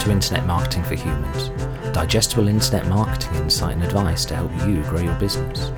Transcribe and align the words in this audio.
to 0.00 0.10
Internet 0.10 0.46
Marketing 0.46 0.82
for 0.82 0.94
Humans, 0.94 1.50
digestible 1.92 2.48
internet 2.48 2.86
marketing 2.86 3.34
insight 3.34 3.74
and 3.74 3.84
advice 3.84 4.24
to 4.24 4.34
help 4.34 4.50
you 4.66 4.82
grow 4.84 5.00
your 5.00 5.14
business. 5.16 5.70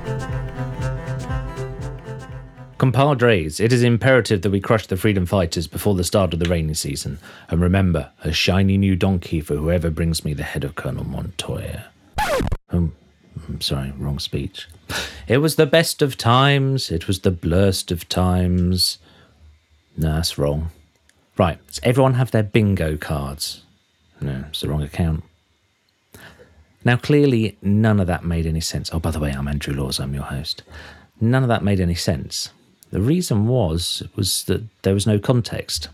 Compadres, 2.77 3.59
it 3.59 3.73
is 3.73 3.83
imperative 3.83 4.41
that 4.41 4.49
we 4.49 4.61
crush 4.61 4.87
the 4.87 4.95
freedom 4.95 5.25
fighters 5.25 5.67
before 5.67 5.93
the 5.93 6.05
start 6.05 6.33
of 6.33 6.39
the 6.39 6.49
rainy 6.49 6.73
season. 6.73 7.19
And 7.49 7.59
remember, 7.59 8.11
a 8.23 8.31
shiny 8.31 8.77
new 8.77 8.95
donkey 8.95 9.41
for 9.41 9.55
whoever 9.55 9.89
brings 9.89 10.23
me 10.23 10.33
the 10.33 10.43
head 10.43 10.63
of 10.63 10.75
Colonel 10.75 11.03
Montoya. 11.03 11.85
Um, 12.69 12.95
I'm 13.49 13.59
sorry, 13.59 13.91
wrong 13.97 14.19
speech. 14.19 14.69
It 15.27 15.39
was 15.39 15.57
the 15.57 15.65
best 15.65 16.01
of 16.01 16.17
times, 16.17 16.91
it 16.91 17.07
was 17.07 17.19
the 17.19 17.31
blurst 17.31 17.91
of 17.91 18.07
times. 18.07 18.99
No, 19.97 20.13
that's 20.15 20.37
wrong. 20.37 20.69
Right, 21.37 21.59
everyone 21.83 22.13
have 22.13 22.31
their 22.31 22.43
bingo 22.43 22.95
cards? 22.95 23.63
No, 24.23 24.45
it's 24.47 24.61
the 24.61 24.69
wrong 24.69 24.81
account. 24.81 25.21
Now, 26.85 26.95
clearly, 26.95 27.57
none 27.61 27.99
of 27.99 28.07
that 28.07 28.23
made 28.23 28.45
any 28.45 28.61
sense. 28.61 28.89
Oh, 28.93 28.99
by 28.99 29.11
the 29.11 29.19
way, 29.19 29.31
I'm 29.31 29.49
Andrew 29.49 29.73
Laws, 29.73 29.99
I'm 29.99 30.13
your 30.13 30.23
host. 30.23 30.63
None 31.19 31.43
of 31.43 31.49
that 31.49 31.63
made 31.63 31.81
any 31.81 31.95
sense. 31.95 32.49
The 32.89 33.01
reason 33.01 33.47
was 33.47 34.01
was 34.15 34.45
that 34.45 34.63
there 34.83 34.93
was 34.93 35.05
no 35.05 35.19
context. 35.19 35.89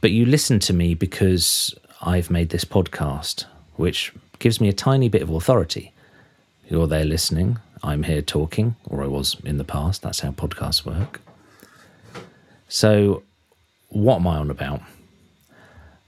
But 0.00 0.10
you 0.12 0.24
listened 0.24 0.62
to 0.62 0.72
me 0.72 0.94
because 0.94 1.74
I've 2.00 2.30
made 2.30 2.48
this 2.48 2.64
podcast, 2.64 3.44
which 3.74 4.12
gives 4.38 4.58
me 4.58 4.68
a 4.70 4.72
tiny 4.72 5.10
bit 5.10 5.22
of 5.22 5.30
authority. 5.30 5.92
You're 6.68 6.86
there 6.86 7.04
listening, 7.04 7.58
I'm 7.82 8.04
here 8.04 8.22
talking, 8.22 8.76
or 8.86 9.02
I 9.02 9.06
was 9.06 9.36
in 9.44 9.58
the 9.58 9.64
past. 9.64 10.00
That's 10.00 10.20
how 10.20 10.30
podcasts 10.30 10.86
work. 10.86 11.20
So, 12.68 13.22
what 13.88 14.16
am 14.16 14.26
I 14.26 14.36
on 14.36 14.50
about? 14.50 14.80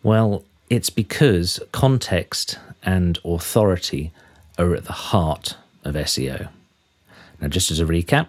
Well, 0.02 0.44
it's 0.70 0.90
because 0.90 1.60
context 1.72 2.58
and 2.82 3.18
authority 3.24 4.12
are 4.58 4.74
at 4.74 4.84
the 4.84 4.92
heart 4.92 5.56
of 5.84 5.94
SEO. 5.94 6.48
Now, 7.40 7.48
just 7.48 7.70
as 7.70 7.80
a 7.80 7.84
recap, 7.84 8.28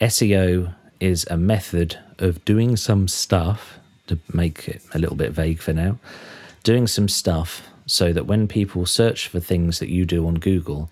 SEO 0.00 0.74
is 1.00 1.26
a 1.30 1.36
method 1.36 1.98
of 2.18 2.44
doing 2.44 2.76
some 2.76 3.08
stuff, 3.08 3.78
to 4.06 4.18
make 4.32 4.68
it 4.68 4.82
a 4.94 4.98
little 4.98 5.16
bit 5.16 5.32
vague 5.32 5.60
for 5.60 5.72
now, 5.72 5.98
doing 6.62 6.86
some 6.86 7.08
stuff 7.08 7.62
so 7.86 8.12
that 8.12 8.26
when 8.26 8.48
people 8.48 8.86
search 8.86 9.28
for 9.28 9.40
things 9.40 9.78
that 9.78 9.88
you 9.88 10.04
do 10.04 10.26
on 10.26 10.34
Google, 10.34 10.90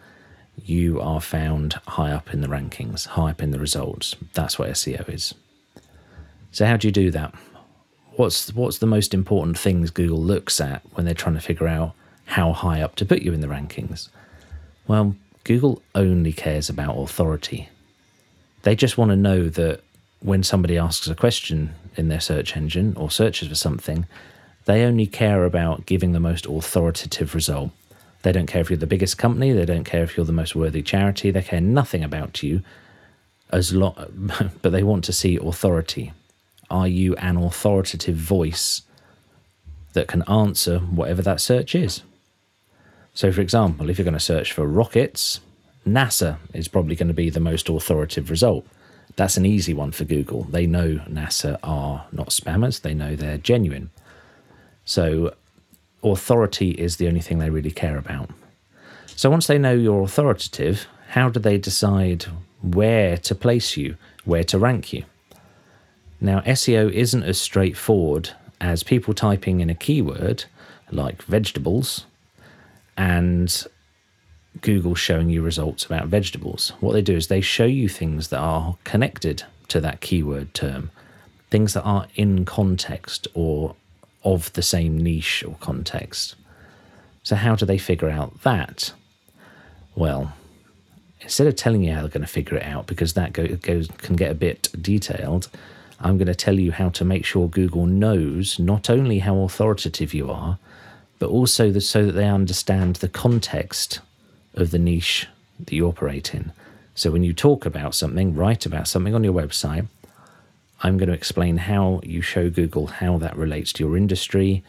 you 0.65 1.01
are 1.01 1.21
found 1.21 1.75
high 1.89 2.13
up 2.13 2.33
in 2.33 2.41
the 2.41 2.49
rankings, 2.49 3.07
high 3.07 3.31
up 3.31 3.43
in 3.43 3.51
the 3.51 3.59
results. 3.59 4.15
That's 4.35 4.59
what 4.59 4.71
SEO 4.71 5.09
is. 5.09 5.35
So, 6.53 6.67
how 6.67 6.77
do 6.77 6.87
you 6.87 6.93
do 6.93 7.11
that? 7.11 7.35
What's 8.17 8.55
what's 8.55 8.79
the 8.79 8.87
most 8.87 9.13
important 9.13 9.59
things 9.59 9.91
Google 9.91 10.21
looks 10.21 10.61
at 10.61 10.83
when 10.93 11.05
they're 11.05 11.15
trying 11.15 11.35
to 11.35 11.41
figure 11.41 11.67
out 11.67 11.95
how 12.27 12.53
high 12.53 12.81
up 12.81 12.95
to 12.97 13.05
put 13.05 13.23
you 13.23 13.33
in 13.33 13.41
the 13.41 13.49
rankings? 13.49 14.09
Well, 14.87 15.17
Google 15.43 15.83
only 15.95 16.33
cares 16.33 16.69
about 16.69 16.97
authority. 16.97 17.69
They 18.63 18.77
just 18.77 18.97
want 18.97 19.11
to 19.11 19.17
know 19.17 19.49
that 19.49 19.81
when 20.21 20.43
somebody 20.43 20.79
asks 20.79 21.09
a 21.09 21.15
question 21.15 21.75
in 21.97 22.09
their 22.09 22.21
search 22.21 22.57
engine 22.57 22.95
or 22.97 23.11
searches 23.11 23.49
for 23.49 23.55
something, 23.55 24.07
they 24.65 24.85
only 24.85 25.07
care 25.07 25.45
about 25.45 25.85
giving 25.85 26.13
the 26.13 26.21
most 26.21 26.47
authoritative 26.47 27.35
result. 27.35 27.71
They 28.23 28.33
don't 28.33 28.47
care 28.47 28.63
if 28.63 28.71
you're 28.71 28.79
the 28.79 28.87
biggest 28.87 29.19
company, 29.19 29.53
they 29.53 29.67
don't 29.67 29.85
care 29.85 30.03
if 30.03 30.17
you're 30.17 30.25
the 30.25 30.33
most 30.33 30.55
worthy 30.55 30.83
charity, 30.83 31.31
they 31.31 31.43
care 31.43 31.61
nothing 31.61 32.03
about 32.03 32.43
you 32.43 32.63
as 33.51 33.75
long 33.75 33.95
but 34.63 34.73
they 34.73 34.83
want 34.83 35.05
to 35.05 35.13
see 35.13 35.37
authority. 35.37 36.13
Are 36.71 36.89
you 36.89 37.15
an 37.17 37.37
authoritative 37.37 38.17
voice 38.17 38.83
that 39.93 40.09
can 40.09 40.23
answer 40.23 40.79
whatever 40.79 41.23
that 41.23 41.41
search 41.41 41.75
is? 41.75 42.03
So 43.15 43.31
for 43.31 43.41
example, 43.41 43.89
if 43.89 43.99
you're 43.99 44.05
going 44.05 44.15
to 44.15 44.21
search 44.21 44.53
for 44.53 44.67
rockets, 44.67 45.41
NASA 45.87 46.39
is 46.53 46.69
probably 46.69 46.97
going 46.97 47.09
to 47.09 47.15
be 47.15 47.31
the 47.31 47.41
most 47.41 47.69
authoritative 47.69 48.31
result. 48.31 48.67
That's 49.17 49.37
an 49.37 49.47
easy 49.47 49.75
one 49.75 49.93
for 49.93 50.05
Google. 50.05 50.45
They 50.45 50.67
know 50.67 51.01
NASA 51.09 51.59
are 51.63 52.07
not 52.11 52.31
spammers, 52.31 52.81
they 52.81 52.95
know 52.95 53.15
they're 53.15 53.39
genuine. 53.39 53.91
So, 54.85 55.35
authority 56.03 56.73
is 56.73 56.97
the 56.97 57.07
only 57.07 57.21
thing 57.21 57.39
they 57.39 57.51
really 57.51 57.71
care 57.71 57.97
about. 57.97 58.31
So, 59.07 59.31
once 59.31 59.47
they 59.47 59.59
know 59.59 59.73
you're 59.73 60.03
authoritative, 60.03 60.87
how 61.11 61.29
do 61.29 61.39
they 61.39 61.59
decide 61.59 62.25
where 62.61 63.17
to 63.19 63.35
place 63.35 63.77
you, 63.77 63.97
where 64.25 64.45
to 64.45 64.59
rank 64.59 64.93
you? 64.93 65.05
Now, 66.25 66.41
SEO 66.41 66.91
isn't 66.91 67.23
as 67.23 67.39
straightforward 67.39 68.31
as 68.59 68.83
people 68.83 69.13
typing 69.13 69.61
in 69.61 69.69
a 69.69 69.75
keyword 69.75 70.47
like 70.91 71.21
vegetables 71.25 72.07
and 72.97 73.67
Google 74.63 74.95
showing 74.95 75.29
you 75.29 75.43
results 75.43 75.85
about 75.85 76.07
vegetables. 76.07 76.73
What 76.81 76.95
they 76.95 77.03
do 77.03 77.15
is 77.15 77.27
they 77.29 77.43
show 77.43 77.67
you 77.67 77.91
things 77.91 78.29
that 78.29 78.39
are 78.39 78.79
connected 78.85 79.43
to 79.69 79.83
that 79.83 80.01
keyword 80.01 80.55
term, 80.55 80.91
things 81.51 81.75
that 81.75 81.83
are 81.83 82.07
in 82.15 82.47
context 82.47 83.29
or 83.35 83.77
of 84.25 84.51
the 84.55 84.63
same 84.63 84.97
niche 84.97 85.45
or 85.47 85.57
context. 85.61 86.37
So, 87.23 87.37
how 87.37 87.55
do 87.55 87.67
they 87.67 87.77
figure 87.77 88.09
out 88.09 88.41
that? 88.45 88.95
Well, 89.95 90.33
instead 91.21 91.49
of 91.49 91.57
telling 91.57 91.85
you 91.85 91.93
how 91.93 92.01
they're 92.01 92.09
going 92.09 92.23
to 92.23 92.27
figure 92.27 92.57
it 92.57 92.65
out, 92.65 92.87
because 92.87 93.13
that 93.13 93.35
go, 93.35 93.47
goes 93.47 93.89
can 93.99 94.17
get 94.17 94.31
a 94.31 94.35
bit 94.35 94.71
detailed, 94.81 95.51
I'm 96.01 96.19
going 96.19 96.27
to 96.27 96.35
tell 96.35 96.59
you 96.59 96.73
how 96.73 96.89
to 96.91 97.05
make 97.05 97.25
sure 97.25 97.49
Google 97.49 97.87
knows 97.87 98.59
not 98.59 98.91
only 98.91 99.21
how 99.21 99.39
authoritative 99.39 100.13
you 100.13 100.31
are, 100.31 100.59
but 101.19 101.31
also 101.31 101.71
the, 101.71 101.81
so 101.81 102.05
that 102.07 102.13
they 102.13 102.29
understand 102.29 102.97
the 102.97 103.09
context 103.09 104.01
of 104.55 104.71
the 104.71 104.79
niche 104.79 105.29
that 105.61 105.73
you 105.73 105.87
operate 105.87 106.35
in. 106.35 106.53
So 106.95 107.11
when 107.11 107.25
you 107.25 107.33
talk 107.33 107.65
about 107.65 107.95
something, 107.95 108.35
write 108.35 108.67
about 108.67 108.89
something 108.89 109.15
on 109.15 109.25
your 109.25 109.33
website, 109.33 109.87
I'm 110.83 110.99
going 110.99 111.09
to 111.09 111.15
explain 111.15 111.57
how 111.57 112.01
you 112.03 112.21
show 112.21 112.51
Google 112.51 112.89
how 112.89 113.17
that 113.19 113.37
relates 113.37 113.73
to 113.75 113.85
your 113.85 113.97
industry, 113.97 114.63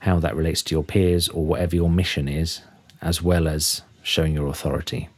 how 0.00 0.18
that 0.20 0.36
relates 0.36 0.62
to 0.62 0.74
your 0.74 0.84
peers, 0.84 1.28
or 1.28 1.44
whatever 1.44 1.76
your 1.76 1.90
mission 1.90 2.28
is, 2.28 2.62
as 3.02 3.20
well 3.20 3.46
as 3.46 3.82
showing 4.02 4.34
your 4.34 4.46
authority. 4.46 5.08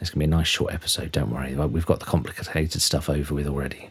It's 0.00 0.10
going 0.10 0.20
to 0.22 0.26
be 0.28 0.34
a 0.34 0.36
nice 0.38 0.48
short 0.48 0.72
episode, 0.72 1.12
don't 1.12 1.30
worry. 1.30 1.54
We've 1.54 1.86
got 1.86 2.00
the 2.00 2.06
complicated 2.06 2.82
stuff 2.82 3.08
over 3.08 3.34
with 3.34 3.46
already. 3.46 3.90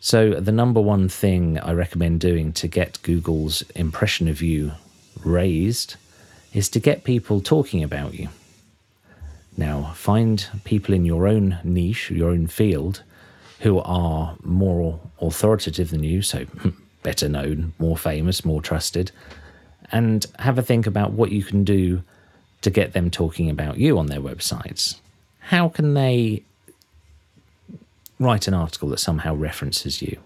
So, 0.00 0.34
the 0.34 0.52
number 0.52 0.80
one 0.80 1.08
thing 1.08 1.58
I 1.58 1.72
recommend 1.72 2.20
doing 2.20 2.52
to 2.52 2.68
get 2.68 3.02
Google's 3.02 3.62
impression 3.74 4.28
of 4.28 4.40
you 4.40 4.72
raised 5.24 5.96
is 6.52 6.68
to 6.70 6.80
get 6.80 7.02
people 7.02 7.40
talking 7.40 7.82
about 7.82 8.14
you. 8.14 8.28
Now, 9.56 9.92
find 9.96 10.46
people 10.62 10.94
in 10.94 11.04
your 11.04 11.26
own 11.26 11.58
niche, 11.64 12.12
your 12.12 12.30
own 12.30 12.46
field, 12.46 13.02
who 13.60 13.80
are 13.80 14.36
more 14.44 15.00
authoritative 15.20 15.90
than 15.90 16.04
you, 16.04 16.22
so 16.22 16.44
hmm, 16.44 16.68
better 17.02 17.28
known, 17.28 17.72
more 17.80 17.96
famous, 17.96 18.44
more 18.44 18.62
trusted, 18.62 19.10
and 19.90 20.26
have 20.38 20.58
a 20.58 20.62
think 20.62 20.86
about 20.86 21.10
what 21.12 21.32
you 21.32 21.42
can 21.42 21.64
do 21.64 22.04
to 22.60 22.70
get 22.70 22.92
them 22.92 23.10
talking 23.10 23.50
about 23.50 23.78
you 23.78 23.98
on 23.98 24.06
their 24.06 24.20
websites. 24.20 25.00
How 25.40 25.68
can 25.68 25.94
they 25.94 26.44
write 28.18 28.48
an 28.48 28.54
article 28.54 28.88
that 28.90 28.98
somehow 28.98 29.34
references 29.34 30.02
you? 30.02 30.18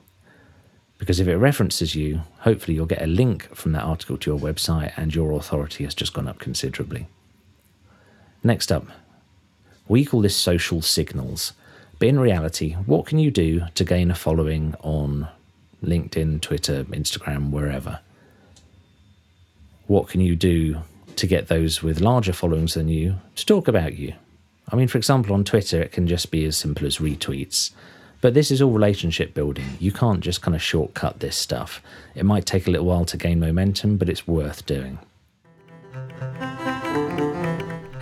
Because 0.99 1.19
if 1.19 1.27
it 1.27 1.37
references 1.37 1.95
you, 1.95 2.23
hopefully 2.41 2.77
you'll 2.77 2.87
get 2.87 3.03
a 3.03 3.07
link 3.07 3.55
from 3.55 3.73
that 3.73 3.83
article 3.83 4.17
to 4.19 4.31
your 4.31 4.39
website 4.39 4.93
and 4.97 5.15
your 5.15 5.33
authority 5.33 5.85
has 5.85 5.95
just 5.95 6.15
gone 6.15 6.29
up 6.29 6.39
considerably. 6.39 7.09
Next 8.45 8.71
up, 8.71 8.87
we 9.89 10.05
call 10.05 10.21
this 10.21 10.37
social 10.37 10.81
signals. 10.81 11.53
But 11.99 12.09
in 12.09 12.19
reality, 12.19 12.75
what 12.87 13.07
can 13.07 13.19
you 13.19 13.31
do 13.31 13.63
to 13.75 13.85
gain 13.85 14.11
a 14.11 14.15
following 14.15 14.75
on 14.81 15.29
LinkedIn, 15.85 16.41
Twitter, 16.41 16.85
Instagram, 16.85 17.51
wherever? 17.51 18.01
What 19.87 20.09
can 20.09 20.21
you 20.21 20.37
do 20.37 20.83
to 21.17 21.27
get 21.27 21.49
those 21.49 21.83
with 21.83 22.01
larger 22.01 22.33
followings 22.33 22.75
than 22.75 22.89
you 22.89 23.17
to 23.37 23.47
talk 23.47 23.69
about 23.69 23.99
you? 23.99 24.15
I 24.69 24.77
mean, 24.77 24.89
for 24.89 24.99
example, 24.99 25.35
on 25.35 25.45
Twitter, 25.45 25.83
it 25.83 25.93
can 25.93 26.07
just 26.07 26.31
be 26.31 26.45
as 26.45 26.57
simple 26.57 26.87
as 26.87 26.99
retweets. 26.99 27.73
But 28.21 28.35
this 28.35 28.51
is 28.51 28.63
all 28.63 28.71
relationship 28.71 29.35
building. 29.35 29.67
You 29.81 29.91
can't 29.91 30.21
just 30.21 30.43
kind 30.43 30.55
of 30.55 30.63
shortcut 30.63 31.21
this 31.21 31.37
stuff. 31.37 31.83
It 32.15 32.25
might 32.25 32.47
take 32.47 32.69
a 32.69 32.71
little 32.71 32.87
while 32.87 33.05
to 33.07 33.17
gain 33.17 33.41
momentum, 33.41 33.97
but 33.97 34.09
it's 34.09 34.29
worth 34.29 34.65
doing. 34.65 34.99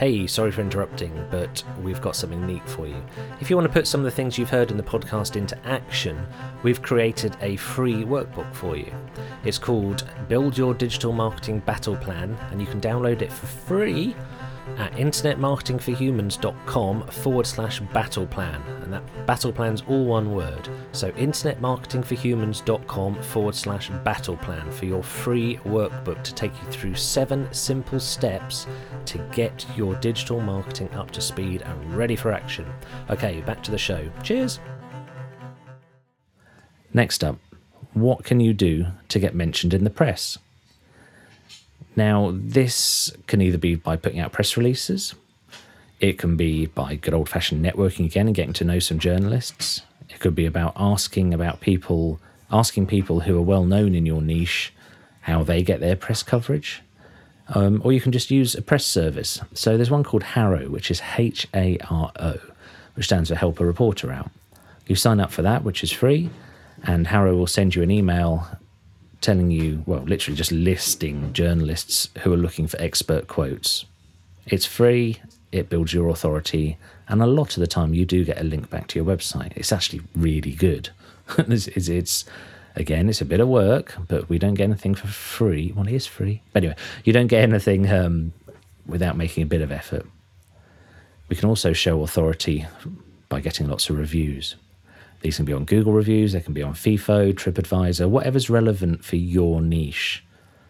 Hey, 0.00 0.26
sorry 0.26 0.50
for 0.50 0.62
interrupting, 0.62 1.26
but 1.30 1.62
we've 1.82 2.00
got 2.00 2.16
something 2.16 2.46
neat 2.46 2.66
for 2.68 2.86
you. 2.86 2.96
If 3.40 3.50
you 3.50 3.56
want 3.56 3.68
to 3.68 3.72
put 3.72 3.86
some 3.86 4.00
of 4.00 4.06
the 4.06 4.10
things 4.10 4.38
you've 4.38 4.48
heard 4.48 4.70
in 4.70 4.78
the 4.78 4.82
podcast 4.82 5.36
into 5.36 5.58
action, 5.66 6.26
we've 6.62 6.80
created 6.80 7.36
a 7.42 7.56
free 7.56 8.04
workbook 8.04 8.54
for 8.54 8.76
you. 8.76 8.90
It's 9.44 9.58
called 9.58 10.08
Build 10.26 10.56
Your 10.56 10.72
Digital 10.72 11.12
Marketing 11.12 11.60
Battle 11.60 11.96
Plan, 11.96 12.36
and 12.50 12.62
you 12.62 12.66
can 12.66 12.80
download 12.80 13.20
it 13.20 13.30
for 13.30 13.46
free 13.46 14.16
at 14.76 14.92
internetmarketingforhumans.com 14.92 17.06
forward 17.08 17.46
slash 17.46 17.80
battle 17.80 18.26
plan. 18.26 18.62
And 18.82 18.92
that 18.92 19.02
battle 19.26 19.52
plan's 19.52 19.82
all 19.88 20.04
one 20.04 20.34
word. 20.34 20.68
So 20.92 21.10
internetmarketingforhumans.com 21.12 23.22
forward 23.22 23.54
slash 23.54 23.90
battle 24.04 24.36
plan 24.36 24.70
for 24.70 24.84
your 24.86 25.02
free 25.02 25.56
workbook 25.64 26.22
to 26.22 26.34
take 26.34 26.52
you 26.62 26.70
through 26.70 26.94
seven 26.94 27.52
simple 27.52 28.00
steps 28.00 28.66
to 29.06 29.18
get 29.32 29.66
your 29.76 29.94
digital 29.96 30.40
marketing 30.40 30.90
up 30.94 31.10
to 31.12 31.20
speed 31.20 31.62
and 31.62 31.94
ready 31.94 32.16
for 32.16 32.32
action. 32.32 32.66
Okay, 33.08 33.40
back 33.42 33.62
to 33.62 33.70
the 33.70 33.78
show. 33.78 34.10
Cheers. 34.22 34.60
Next 36.92 37.22
up, 37.22 37.38
what 37.92 38.24
can 38.24 38.40
you 38.40 38.52
do 38.52 38.86
to 39.08 39.18
get 39.18 39.34
mentioned 39.34 39.74
in 39.74 39.84
the 39.84 39.90
press? 39.90 40.38
Now, 41.96 42.30
this 42.32 43.12
can 43.26 43.40
either 43.40 43.58
be 43.58 43.74
by 43.74 43.96
putting 43.96 44.20
out 44.20 44.32
press 44.32 44.56
releases, 44.56 45.14
it 46.00 46.16
can 46.16 46.36
be 46.36 46.66
by 46.66 46.96
good 46.96 47.12
old 47.12 47.28
fashioned 47.28 47.64
networking 47.64 48.06
again 48.06 48.26
and 48.26 48.34
getting 48.34 48.54
to 48.54 48.64
know 48.64 48.78
some 48.78 48.98
journalists. 48.98 49.82
It 50.08 50.18
could 50.18 50.34
be 50.34 50.46
about 50.46 50.72
asking 50.76 51.34
about 51.34 51.60
people, 51.60 52.18
asking 52.50 52.86
people 52.86 53.20
who 53.20 53.36
are 53.36 53.42
well 53.42 53.64
known 53.64 53.94
in 53.94 54.06
your 54.06 54.22
niche 54.22 54.72
how 55.22 55.42
they 55.42 55.62
get 55.62 55.80
their 55.80 55.96
press 55.96 56.22
coverage. 56.22 56.82
Um, 57.48 57.82
or 57.84 57.92
you 57.92 58.00
can 58.00 58.12
just 58.12 58.30
use 58.30 58.54
a 58.54 58.62
press 58.62 58.86
service. 58.86 59.40
So 59.54 59.76
there's 59.76 59.90
one 59.90 60.04
called 60.04 60.22
Haro, 60.22 60.68
which 60.70 60.90
is 60.90 61.02
H 61.18 61.46
A 61.54 61.78
R 61.90 62.12
O, 62.18 62.38
which 62.94 63.06
stands 63.06 63.28
for 63.28 63.34
Help 63.34 63.60
a 63.60 63.66
Reporter 63.66 64.10
Out. 64.10 64.30
You 64.86 64.96
sign 64.96 65.20
up 65.20 65.30
for 65.30 65.42
that, 65.42 65.64
which 65.64 65.82
is 65.84 65.92
free, 65.92 66.30
and 66.84 67.08
Haro 67.08 67.36
will 67.36 67.46
send 67.46 67.74
you 67.74 67.82
an 67.82 67.90
email 67.90 68.46
telling 69.20 69.50
you, 69.50 69.82
well, 69.86 70.00
literally 70.00 70.36
just 70.36 70.52
listing 70.52 71.32
journalists 71.32 72.08
who 72.20 72.32
are 72.32 72.38
looking 72.38 72.66
for 72.66 72.80
expert 72.80 73.28
quotes. 73.28 73.84
It's 74.46 74.66
free, 74.66 75.20
it 75.52 75.68
builds 75.68 75.92
your 75.92 76.08
authority, 76.08 76.78
and 77.08 77.22
a 77.22 77.26
lot 77.26 77.56
of 77.56 77.60
the 77.60 77.66
time 77.66 77.92
you 77.92 78.06
do 78.06 78.24
get 78.24 78.40
a 78.40 78.44
link 78.44 78.70
back 78.70 78.86
to 78.88 78.98
your 78.98 79.06
website. 79.06 79.52
It's 79.56 79.72
actually 79.72 80.02
really 80.14 80.52
good. 80.52 80.90
it's, 81.38 81.68
it's, 81.68 81.88
it's, 81.88 82.24
again, 82.76 83.08
it's 83.08 83.20
a 83.20 83.26
bit 83.26 83.40
of 83.40 83.48
work, 83.48 83.96
but 84.08 84.28
we 84.28 84.38
don't 84.38 84.54
get 84.54 84.64
anything 84.64 84.94
for 84.94 85.08
free. 85.08 85.72
Well, 85.74 85.86
it 85.86 85.94
is 85.94 86.06
free. 86.06 86.42
Anyway, 86.54 86.76
you 87.04 87.12
don't 87.12 87.26
get 87.26 87.42
anything 87.42 87.90
um, 87.90 88.32
without 88.86 89.16
making 89.16 89.42
a 89.42 89.46
bit 89.46 89.60
of 89.60 89.70
effort. 89.70 90.06
We 91.28 91.36
can 91.36 91.48
also 91.48 91.72
show 91.72 92.02
authority 92.02 92.66
by 93.28 93.40
getting 93.40 93.68
lots 93.68 93.88
of 93.90 93.98
reviews. 93.98 94.56
These 95.20 95.36
can 95.36 95.44
be 95.44 95.52
on 95.52 95.64
Google 95.64 95.92
reviews, 95.92 96.32
they 96.32 96.40
can 96.40 96.54
be 96.54 96.62
on 96.62 96.72
Feefo, 96.74 97.32
TripAdvisor, 97.34 98.08
whatever's 98.08 98.48
relevant 98.48 99.04
for 99.04 99.16
your 99.16 99.60
niche. 99.60 100.24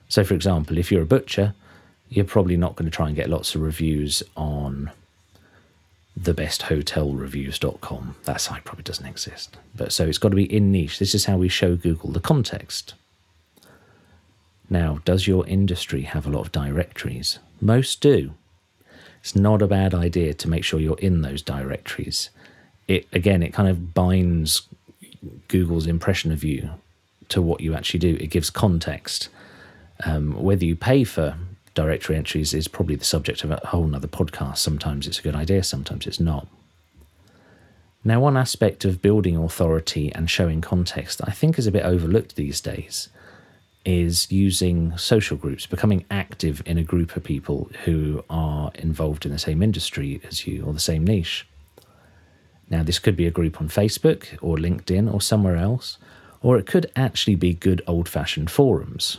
So, 0.08 0.24
for 0.24 0.34
example, 0.34 0.76
if 0.76 0.90
you're 0.90 1.02
a 1.02 1.06
butcher, 1.06 1.54
you're 2.08 2.24
probably 2.24 2.56
not 2.56 2.74
going 2.74 2.90
to 2.90 2.94
try 2.94 3.06
and 3.06 3.14
get 3.14 3.30
lots 3.30 3.54
of 3.54 3.62
reviews 3.62 4.24
on 4.36 4.90
thebesthotelreviews.com. 6.18 8.16
That 8.24 8.40
site 8.40 8.64
probably 8.64 8.82
doesn't 8.82 9.06
exist. 9.06 9.56
But 9.76 9.92
so 9.92 10.06
it's 10.06 10.18
got 10.18 10.30
to 10.30 10.36
be 10.36 10.52
in 10.52 10.72
niche. 10.72 10.98
This 10.98 11.14
is 11.14 11.26
how 11.26 11.36
we 11.36 11.48
show 11.48 11.76
Google 11.76 12.10
the 12.10 12.18
context. 12.18 12.94
Now, 14.68 15.00
does 15.04 15.28
your 15.28 15.46
industry 15.46 16.02
have 16.02 16.26
a 16.26 16.30
lot 16.30 16.42
of 16.46 16.52
directories? 16.52 17.38
Most 17.60 18.00
do. 18.00 18.34
It's 19.20 19.36
not 19.36 19.62
a 19.62 19.68
bad 19.68 19.94
idea 19.94 20.34
to 20.34 20.48
make 20.48 20.64
sure 20.64 20.80
you're 20.80 20.98
in 20.98 21.22
those 21.22 21.42
directories 21.42 22.30
it 22.90 23.06
again 23.12 23.42
it 23.42 23.52
kind 23.52 23.68
of 23.68 23.94
binds 23.94 24.62
Google's 25.48 25.86
impression 25.86 26.32
of 26.32 26.42
you 26.42 26.70
to 27.28 27.40
what 27.40 27.60
you 27.60 27.74
actually 27.74 28.00
do. 28.00 28.16
It 28.20 28.28
gives 28.28 28.50
context. 28.50 29.28
Um, 30.04 30.42
whether 30.42 30.64
you 30.64 30.74
pay 30.74 31.04
for 31.04 31.36
directory 31.74 32.16
entries 32.16 32.52
is 32.52 32.66
probably 32.66 32.96
the 32.96 33.04
subject 33.04 33.44
of 33.44 33.50
a 33.50 33.60
whole 33.66 33.94
other 33.94 34.08
podcast. 34.08 34.58
Sometimes 34.58 35.06
it's 35.06 35.20
a 35.20 35.22
good 35.22 35.36
idea, 35.36 35.62
sometimes 35.62 36.06
it's 36.06 36.18
not. 36.18 36.48
Now, 38.02 38.18
one 38.20 38.36
aspect 38.36 38.84
of 38.86 39.02
building 39.02 39.36
authority 39.36 40.10
and 40.14 40.28
showing 40.28 40.60
context 40.60 41.20
I 41.22 41.30
think 41.30 41.58
is 41.58 41.66
a 41.66 41.72
bit 41.72 41.84
overlooked 41.84 42.34
these 42.34 42.60
days 42.60 43.08
is 43.84 44.30
using 44.32 44.96
social 44.98 45.36
groups, 45.36 45.66
becoming 45.66 46.04
active 46.10 46.62
in 46.66 46.76
a 46.76 46.82
group 46.82 47.14
of 47.14 47.22
people 47.22 47.70
who 47.84 48.24
are 48.28 48.72
involved 48.74 49.24
in 49.24 49.32
the 49.32 49.38
same 49.38 49.62
industry 49.62 50.20
as 50.26 50.46
you 50.46 50.64
or 50.64 50.72
the 50.72 50.80
same 50.80 51.06
niche. 51.06 51.46
Now, 52.70 52.84
this 52.84 53.00
could 53.00 53.16
be 53.16 53.26
a 53.26 53.32
group 53.32 53.60
on 53.60 53.68
Facebook 53.68 54.38
or 54.40 54.56
LinkedIn 54.56 55.12
or 55.12 55.20
somewhere 55.20 55.56
else, 55.56 55.98
or 56.40 56.56
it 56.56 56.66
could 56.66 56.90
actually 56.94 57.34
be 57.34 57.52
good 57.52 57.82
old 57.86 58.08
fashioned 58.08 58.50
forums. 58.50 59.18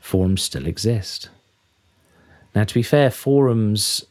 Forums 0.00 0.42
still 0.42 0.66
exist. 0.66 1.28
Now, 2.54 2.64
to 2.64 2.74
be 2.74 2.82
fair, 2.82 3.10
forums 3.10 4.06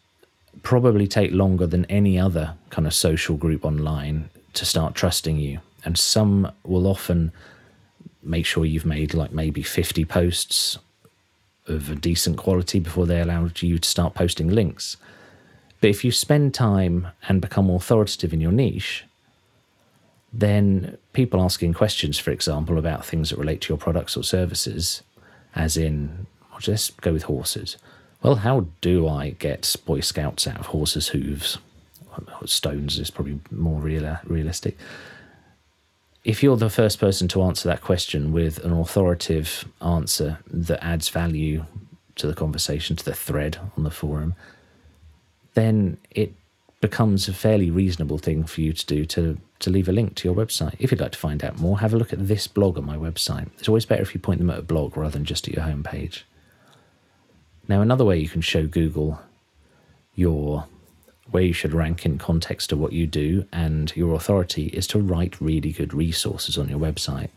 probably 0.62 1.08
take 1.08 1.32
longer 1.32 1.66
than 1.66 1.86
any 1.86 2.20
other 2.20 2.56
kind 2.70 2.88
of 2.88 2.94
social 2.94 3.38
group 3.38 3.66
online 3.66 4.30
to 4.54 4.66
start 4.66 4.94
trusting 4.94 5.38
you, 5.38 5.60
and 5.84 5.98
some 5.98 6.52
will 6.64 6.88
often 6.88 7.32
make 8.22 8.46
sure 8.46 8.66
you've 8.66 8.86
made 8.86 9.14
like 9.14 9.32
maybe 9.32 9.64
50 9.64 10.06
posts 10.06 10.78
of 11.68 11.90
a 11.90 11.96
decent 11.96 12.38
quality 12.38 12.80
before 12.80 13.06
they 13.06 13.20
allow 13.20 13.50
you 13.60 13.80
to 13.80 13.90
start 13.90 14.14
posting 14.14 14.50
links. 14.50 14.98
But 15.86 15.92
if 15.92 16.04
you 16.04 16.10
spend 16.10 16.56
time 16.56 17.10
and 17.30 17.40
become 17.40 17.70
authoritative 17.70 18.34
in 18.34 18.42
your 18.42 18.52
niche, 18.52 19.06
then 20.34 20.98
people 21.14 21.40
asking 21.40 21.76
questions, 21.76 22.18
for 22.18 22.32
example, 22.32 22.80
about 22.80 23.06
things 23.06 23.30
that 23.30 23.38
relate 23.38 23.62
to 23.62 23.70
your 23.70 23.78
products 23.78 24.18
or 24.18 24.24
services, 24.24 25.04
as 25.54 25.78
in, 25.78 26.26
well, 26.50 26.60
just 26.60 27.00
go 27.02 27.14
with 27.14 27.22
horses. 27.26 27.78
Well, 28.24 28.38
how 28.38 28.66
do 28.82 29.08
I 29.08 29.36
get 29.38 29.76
Boy 29.86 30.00
Scouts 30.00 30.48
out 30.48 30.60
of 30.60 30.66
horses' 30.66 31.10
hooves? 31.10 31.60
Stones 32.46 32.98
is 32.98 33.12
probably 33.12 33.40
more 33.52 33.80
real, 33.80 34.18
realistic. 34.24 34.80
If 36.24 36.42
you're 36.42 36.58
the 36.58 36.72
first 36.72 37.00
person 37.00 37.28
to 37.28 37.44
answer 37.44 37.70
that 37.70 37.82
question 37.82 38.32
with 38.32 38.58
an 38.66 38.74
authoritative 38.74 39.66
answer 39.84 40.40
that 40.50 40.84
adds 40.84 41.10
value 41.10 41.66
to 42.16 42.26
the 42.26 42.34
conversation, 42.34 42.96
to 42.96 43.06
the 43.06 43.14
thread 43.14 43.60
on 43.78 43.84
the 43.84 43.92
forum, 43.92 44.34
then 45.56 45.98
it 46.12 46.34
becomes 46.82 47.28
a 47.28 47.34
fairly 47.34 47.72
reasonable 47.72 48.18
thing 48.18 48.44
for 48.44 48.62
you 48.62 48.72
to 48.72 48.86
do 48.86 49.06
to, 49.06 49.38
to 49.60 49.70
leave 49.70 49.90
a 49.90 49.92
link 49.92 50.14
to 50.16 50.28
your 50.28 50.36
website. 50.36 50.76
If 50.78 50.92
you'd 50.92 51.02
like 51.02 51.14
to 51.14 51.18
find 51.18 51.44
out 51.44 51.58
more, 51.60 51.80
have 51.80 51.94
a 51.94 51.98
look 51.98 52.14
at 52.14 52.28
this 52.28 52.48
blog 52.48 52.78
on 52.78 52.86
my 52.86 52.98
website. 52.98 53.50
It's 53.58 53.68
always 53.68 53.86
better 53.86 54.04
if 54.04 54.14
you 54.14 54.20
point 54.20 54.40
them 54.40 54.52
at 54.52 54.60
a 54.60 54.62
blog 54.62 54.96
rather 54.96 55.12
than 55.12 55.26
just 55.26 55.48
at 55.48 55.56
your 55.56 55.66
homepage. 55.66 56.22
Now, 57.68 57.82
another 57.82 58.06
way 58.06 58.20
you 58.20 58.30
can 58.30 58.42
show 58.42 58.68
Google 58.68 59.20
your 60.14 60.68
where 61.32 61.42
you 61.42 61.54
should 61.54 61.74
rank 61.74 62.06
in 62.06 62.20
context 62.20 62.70
to 62.70 62.78
what 62.78 62.94
you 62.94 63.08
do 63.08 63.48
and 63.52 63.92
your 63.96 64.14
authority 64.14 64.68
is 64.68 64.86
to 64.86 65.00
write 65.00 65.42
really 65.42 65.72
good 65.72 65.92
resources 65.92 66.56
on 66.56 66.70
your 66.70 66.78
website. 66.78 67.30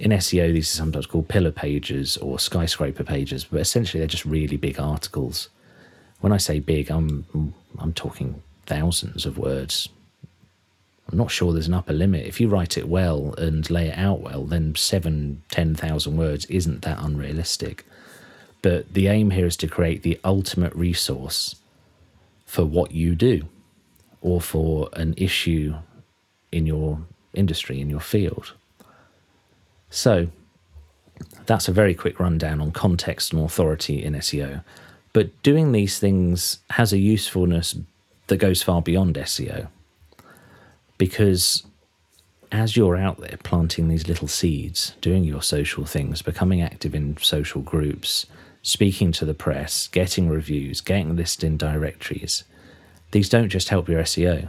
In 0.00 0.10
SEO, 0.10 0.52
these 0.52 0.72
are 0.72 0.76
sometimes 0.76 1.06
called 1.06 1.28
pillar 1.28 1.52
pages 1.52 2.16
or 2.16 2.40
skyscraper 2.40 3.04
pages, 3.04 3.44
but 3.44 3.60
essentially 3.60 4.00
they're 4.00 4.08
just 4.08 4.24
really 4.24 4.56
big 4.56 4.80
articles 4.80 5.50
when 6.20 6.32
I 6.32 6.36
say 6.36 6.60
big, 6.60 6.90
I'm 6.90 7.24
I'm 7.78 7.92
talking 7.92 8.42
thousands 8.66 9.26
of 9.26 9.38
words. 9.38 9.88
I'm 11.10 11.18
not 11.18 11.30
sure 11.30 11.52
there's 11.52 11.66
an 11.66 11.74
upper 11.74 11.92
limit. 11.92 12.26
If 12.26 12.40
you 12.40 12.48
write 12.48 12.78
it 12.78 12.88
well 12.88 13.34
and 13.36 13.68
lay 13.68 13.88
it 13.88 13.98
out 13.98 14.20
well, 14.20 14.44
then 14.44 14.74
seven, 14.76 15.42
ten 15.50 15.74
thousand 15.74 16.16
words 16.16 16.44
isn't 16.46 16.82
that 16.82 16.98
unrealistic. 17.00 17.84
But 18.62 18.92
the 18.92 19.08
aim 19.08 19.30
here 19.30 19.46
is 19.46 19.56
to 19.58 19.66
create 19.66 20.02
the 20.02 20.20
ultimate 20.22 20.74
resource 20.74 21.56
for 22.46 22.64
what 22.64 22.92
you 22.92 23.14
do 23.14 23.48
or 24.20 24.40
for 24.40 24.90
an 24.92 25.14
issue 25.16 25.74
in 26.52 26.66
your 26.66 27.00
industry, 27.32 27.80
in 27.80 27.88
your 27.88 28.00
field. 28.00 28.52
So 29.88 30.28
that's 31.46 31.68
a 31.68 31.72
very 31.72 31.94
quick 31.94 32.20
rundown 32.20 32.60
on 32.60 32.72
context 32.72 33.32
and 33.32 33.42
authority 33.42 34.02
in 34.02 34.14
SEO. 34.14 34.62
But 35.12 35.42
doing 35.42 35.72
these 35.72 35.98
things 35.98 36.60
has 36.70 36.92
a 36.92 36.98
usefulness 36.98 37.76
that 38.28 38.36
goes 38.36 38.62
far 38.62 38.80
beyond 38.80 39.16
SEO. 39.16 39.68
Because 40.98 41.64
as 42.52 42.76
you're 42.76 42.96
out 42.96 43.18
there 43.18 43.38
planting 43.42 43.88
these 43.88 44.08
little 44.08 44.28
seeds, 44.28 44.94
doing 45.00 45.24
your 45.24 45.42
social 45.42 45.84
things, 45.84 46.22
becoming 46.22 46.62
active 46.62 46.94
in 46.94 47.16
social 47.18 47.60
groups, 47.60 48.26
speaking 48.62 49.12
to 49.12 49.24
the 49.24 49.34
press, 49.34 49.88
getting 49.88 50.28
reviews, 50.28 50.80
getting 50.80 51.16
listed 51.16 51.44
in 51.44 51.56
directories, 51.56 52.44
these 53.12 53.28
don't 53.28 53.48
just 53.48 53.68
help 53.68 53.88
your 53.88 54.02
SEO, 54.02 54.48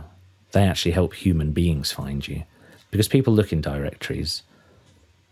they 0.51 0.63
actually 0.63 0.91
help 0.91 1.13
human 1.13 1.51
beings 1.51 1.91
find 1.91 2.27
you. 2.27 2.43
Because 2.91 3.07
people 3.07 3.33
look 3.33 3.53
in 3.53 3.61
directories, 3.61 4.43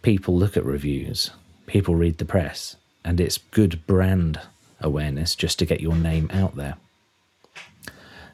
people 0.02 0.38
look 0.38 0.56
at 0.56 0.66
reviews, 0.66 1.32
people 1.68 1.96
read 1.96 2.18
the 2.18 2.26
press, 2.26 2.78
and 3.04 3.20
it's 3.20 3.38
good 3.38 3.86
brand 3.86 4.40
awareness 4.82 5.36
just 5.36 5.60
to 5.60 5.66
get 5.66 5.82
your 5.82 5.96
name 5.96 6.30
out 6.34 6.56
there. 6.56 6.76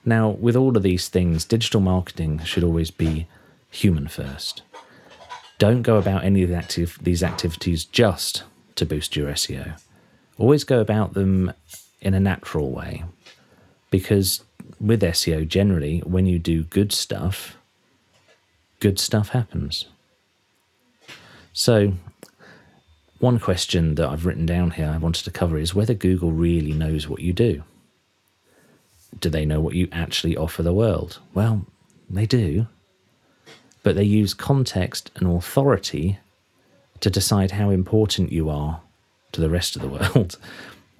Now, 0.05 0.29
with 0.29 0.55
all 0.55 0.77
of 0.77 0.83
these 0.83 1.07
things, 1.07 1.45
digital 1.45 1.81
marketing 1.81 2.39
should 2.43 2.63
always 2.63 2.91
be 2.91 3.27
human 3.69 4.07
first. 4.07 4.61
Don't 5.57 5.81
go 5.81 5.97
about 5.97 6.23
any 6.23 6.43
of 6.43 6.49
the 6.49 6.55
active, 6.55 6.99
these 7.01 7.23
activities 7.23 7.85
just 7.85 8.43
to 8.75 8.85
boost 8.85 9.15
your 9.15 9.31
SEO. 9.31 9.79
Always 10.37 10.63
go 10.63 10.79
about 10.79 11.13
them 11.13 11.53
in 12.01 12.13
a 12.13 12.19
natural 12.19 12.71
way. 12.71 13.03
Because 13.89 14.43
with 14.79 15.01
SEO, 15.01 15.47
generally, 15.47 15.99
when 15.99 16.25
you 16.25 16.37
do 16.37 16.63
good 16.63 16.91
stuff, 16.91 17.57
good 18.79 18.99
stuff 18.99 19.29
happens. 19.29 19.85
So, 21.53 21.93
one 23.19 23.39
question 23.39 23.95
that 23.95 24.09
I've 24.09 24.25
written 24.25 24.45
down 24.45 24.71
here 24.71 24.89
I 24.93 24.97
wanted 24.97 25.23
to 25.23 25.31
cover 25.31 25.57
is 25.57 25.73
whether 25.73 25.93
Google 25.93 26.31
really 26.31 26.73
knows 26.73 27.07
what 27.07 27.21
you 27.21 27.33
do. 27.33 27.63
Do 29.19 29.29
they 29.29 29.45
know 29.45 29.61
what 29.61 29.75
you 29.75 29.87
actually 29.91 30.35
offer 30.35 30.61
the 30.61 30.73
world? 30.73 31.19
Well, 31.33 31.65
they 32.09 32.25
do. 32.25 32.67
But 33.83 33.95
they 33.95 34.03
use 34.03 34.33
context 34.33 35.11
and 35.15 35.27
authority 35.27 36.19
to 36.99 37.09
decide 37.09 37.51
how 37.51 37.69
important 37.69 38.31
you 38.31 38.49
are 38.49 38.81
to 39.31 39.41
the 39.41 39.49
rest 39.49 39.75
of 39.75 39.81
the 39.81 39.87
world, 40.15 40.37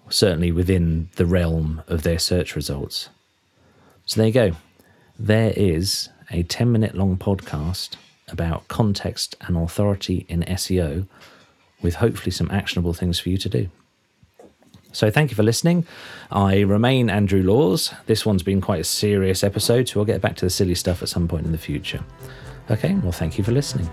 certainly 0.09 0.51
within 0.51 1.09
the 1.15 1.25
realm 1.25 1.81
of 1.87 2.03
their 2.03 2.19
search 2.19 2.55
results. 2.55 3.09
So 4.05 4.19
there 4.19 4.27
you 4.27 4.33
go. 4.33 4.51
There 5.17 5.53
is 5.55 6.09
a 6.31 6.43
10 6.43 6.71
minute 6.71 6.95
long 6.95 7.17
podcast 7.17 7.95
about 8.29 8.67
context 8.67 9.35
and 9.41 9.57
authority 9.57 10.25
in 10.29 10.41
SEO 10.43 11.07
with 11.81 11.95
hopefully 11.95 12.31
some 12.31 12.49
actionable 12.51 12.93
things 12.93 13.19
for 13.19 13.29
you 13.29 13.37
to 13.37 13.49
do. 13.49 13.69
So 14.91 15.11
thank 15.11 15.29
you 15.29 15.35
for 15.35 15.43
listening. 15.43 15.85
I 16.31 16.61
remain 16.61 17.09
Andrew 17.09 17.43
Laws. 17.43 17.93
This 18.05 18.25
one's 18.25 18.43
been 18.43 18.61
quite 18.61 18.79
a 18.79 18.85
serious 18.85 19.43
episode, 19.43 19.89
so 19.89 19.99
we'll 19.99 20.05
get 20.05 20.21
back 20.21 20.37
to 20.37 20.45
the 20.45 20.49
silly 20.49 20.75
stuff 20.75 21.01
at 21.01 21.09
some 21.09 21.27
point 21.27 21.45
in 21.45 21.51
the 21.51 21.57
future. 21.57 22.01
Okay, 22.71 22.93
well, 22.95 23.11
thank 23.11 23.37
you 23.37 23.43
for 23.43 23.51
listening. 23.51 23.89